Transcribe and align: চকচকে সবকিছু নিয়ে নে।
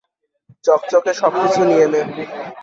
চকচকে 0.65 1.11
সবকিছু 1.21 1.61
নিয়ে 1.69 1.87
নে। 1.93 2.01